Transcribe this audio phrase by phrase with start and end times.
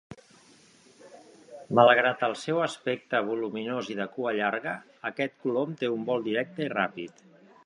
[1.79, 4.77] Malgrat el seu aspecte voluminós i de cua llarga,
[5.13, 7.27] aquest colom té un vol directe i ràpid.